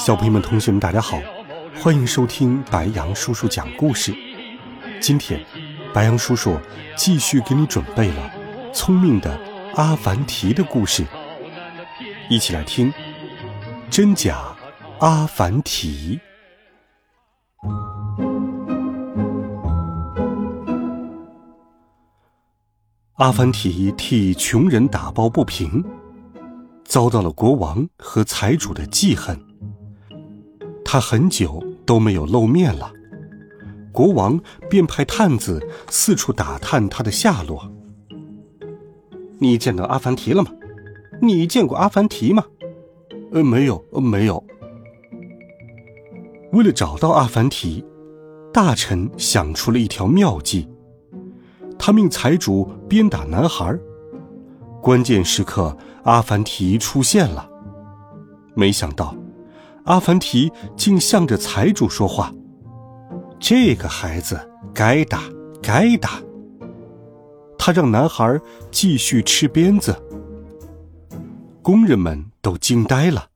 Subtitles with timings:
[0.00, 1.20] 小朋友们、同学们，大家好，
[1.78, 4.16] 欢迎收听白羊叔叔讲故事。
[4.98, 5.44] 今天，
[5.92, 6.58] 白羊叔叔
[6.96, 8.32] 继续给你准备了
[8.72, 9.38] 聪明的
[9.74, 11.06] 阿凡提的故事，
[12.30, 12.90] 一起来听
[13.90, 14.56] 真假
[15.00, 16.18] 阿凡提。
[23.16, 25.84] 阿凡提替穷人打抱不平，
[26.86, 29.49] 遭到了国王和财主的记恨。
[30.92, 32.92] 他很久都没有露面了，
[33.92, 37.70] 国王便派探子四处打探他的下落。
[39.38, 40.50] 你见到阿凡提了吗？
[41.22, 42.44] 你见过阿凡提吗？
[43.30, 44.42] 呃，没有，呃没有。
[46.50, 47.84] 为了找到阿凡提，
[48.52, 50.68] 大臣想出了一条妙计。
[51.78, 53.78] 他命财主鞭打男孩。
[54.82, 57.48] 关键时刻，阿凡提出现了，
[58.56, 59.14] 没想到。
[59.84, 62.32] 阿凡提竟向着财主说话
[63.40, 64.38] ：“这个孩子
[64.74, 65.22] 该打，
[65.62, 66.20] 该打。”
[67.58, 69.94] 他让男孩继续吃鞭子。
[71.62, 73.28] 工人们都惊呆了：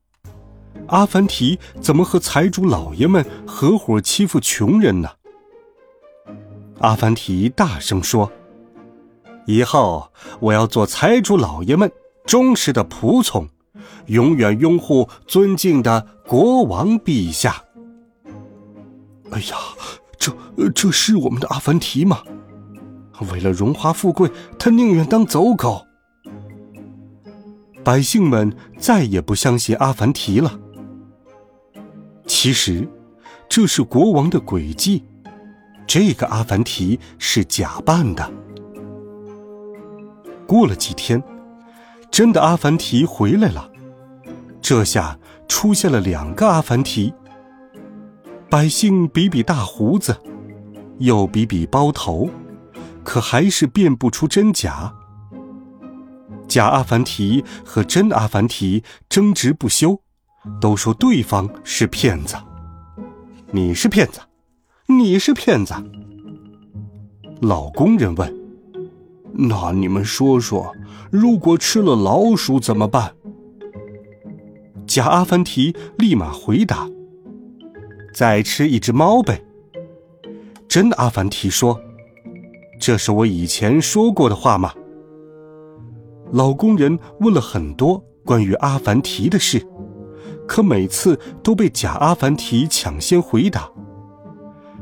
[0.89, 5.11] 阿凡提怎么和财主老爷们合伙欺负穷人呢？
[6.81, 8.31] 阿凡提大声说
[9.47, 10.09] ：“以后
[10.41, 11.91] 我要做财主老爷们
[12.27, 13.49] 忠实的仆从。”
[14.07, 17.63] 永远拥护、尊敬的国王陛下。
[19.31, 19.57] 哎呀，
[20.19, 20.33] 这
[20.71, 22.23] 这是我们的阿凡提吗？
[23.31, 25.87] 为了荣华富贵，他宁愿当走狗。
[27.85, 30.59] 百姓们再也不相信阿凡提了。
[32.27, 32.89] 其实，
[33.49, 35.05] 这是国王的诡计。
[35.87, 38.33] 这个阿凡提是假扮的。
[40.47, 41.23] 过了几天，
[42.11, 43.71] 真的阿凡提回来了。
[44.65, 47.13] 这下出现了两个阿凡提。
[48.49, 50.17] 百姓比比大胡子，
[51.01, 52.31] 又比比包头，
[53.03, 54.91] 可还是辨不出真假。
[56.49, 60.01] 假阿凡提和真阿凡提争执不休，
[60.63, 62.35] 都说对方是骗子。
[63.51, 64.21] 你是骗子，
[64.87, 65.75] 你是骗子。
[67.43, 68.35] 老工人问
[69.31, 70.75] ：“那你们说说，
[71.11, 73.15] 如果吃了老鼠怎么办？”
[74.87, 76.89] 假阿凡提立马回答
[78.15, 79.43] ：“再吃一只猫呗。”
[80.69, 81.81] 真阿凡提说
[82.81, 84.73] ：“这是我以前说过的话吗？”
[86.33, 89.65] 老工人问了很多关于阿凡提的事，
[90.47, 93.71] 可每次都被假阿凡提抢先回答。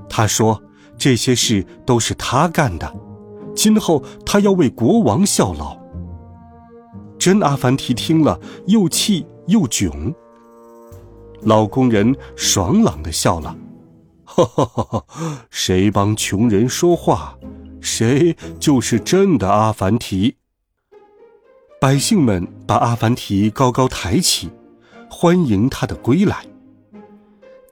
[0.08, 0.62] 他说
[0.98, 2.92] ：“这些事都是他干的，
[3.54, 5.76] 今后他要为国王效劳。”
[7.19, 9.26] 真阿凡提听了，又气。
[9.47, 10.14] 又囧。
[11.42, 13.56] 老工人爽朗的笑了，
[14.25, 15.04] 哈哈哈哈！
[15.50, 17.36] 谁帮穷人说话，
[17.81, 20.36] 谁就是真的阿凡提。
[21.81, 24.50] 百姓们把阿凡提高高抬起，
[25.10, 26.47] 欢迎他的归来。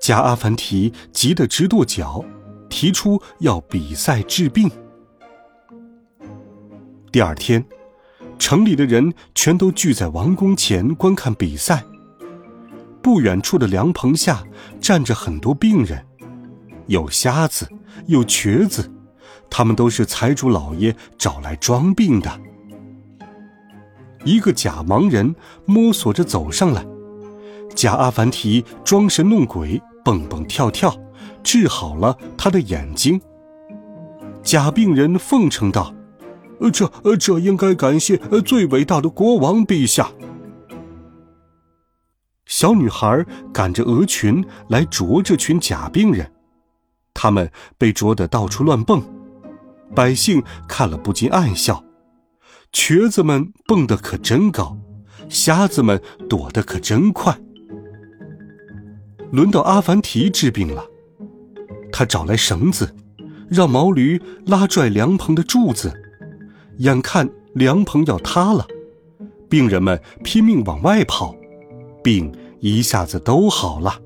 [0.01, 2.25] 假阿凡提急得直跺脚，
[2.69, 4.69] 提出要比赛治病。
[7.13, 7.65] 第二天。
[8.41, 11.85] 城里的人全都聚在王宫前观看比赛。
[13.03, 14.43] 不远处的凉棚下
[14.81, 16.05] 站着很多病人，
[16.87, 17.69] 有瞎子，
[18.07, 18.91] 有瘸子，
[19.51, 22.41] 他们都是财主老爷找来装病的。
[24.25, 25.35] 一个假盲人
[25.67, 26.85] 摸索着走上来，
[27.75, 30.95] 假阿凡提装神弄鬼，蹦蹦跳跳，
[31.43, 33.21] 治好了他的眼睛。
[34.43, 35.95] 假病人奉承道。
[36.61, 40.11] 呃，这呃，这应该感谢最伟大的国王陛下。
[42.45, 46.31] 小女孩赶着鹅群来啄这群假病人，
[47.15, 49.03] 他们被啄得到处乱蹦，
[49.95, 51.83] 百姓看了不禁暗笑。
[52.73, 54.77] 瘸子们蹦得可真高，
[55.29, 57.41] 瞎子们躲得可真快。
[59.33, 60.85] 轮到阿凡提治病了，
[61.91, 62.95] 他找来绳子，
[63.49, 65.93] 让毛驴拉拽凉棚的柱子。
[66.81, 68.67] 眼看凉棚要塌了，
[69.51, 71.35] 病人们拼命往外跑，
[72.03, 73.99] 病一下子都好了。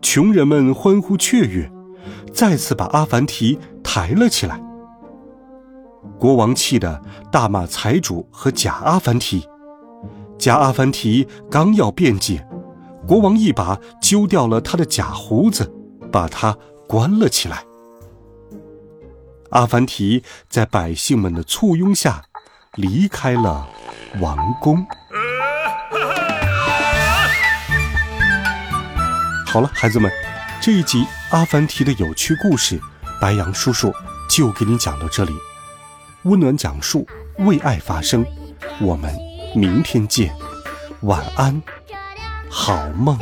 [0.00, 1.70] 穷人们欢呼雀跃，
[2.32, 4.58] 再次把阿凡提抬了起来。
[6.18, 9.46] 国王气得大骂财主和假阿凡提。
[10.38, 12.42] 假阿凡提刚要辩解，
[13.06, 15.70] 国王一把揪掉了他的假胡子，
[16.10, 16.56] 把他
[16.88, 17.62] 关了起来。
[19.52, 22.22] 阿凡提在百姓们的簇拥下
[22.74, 23.68] 离开了
[24.20, 24.84] 王宫。
[29.46, 30.10] 好了，孩子们，
[30.60, 32.80] 这一集阿凡提的有趣故事，
[33.20, 33.92] 白杨叔叔
[34.28, 35.34] 就给你讲到这里。
[36.22, 37.06] 温暖讲述，
[37.38, 38.24] 为爱发声。
[38.80, 39.14] 我们
[39.54, 40.34] 明天见，
[41.02, 41.62] 晚安，
[42.48, 43.18] 好梦。